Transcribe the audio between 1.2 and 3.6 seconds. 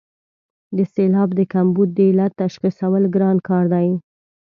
د کمبود د علت تشخیصول ګران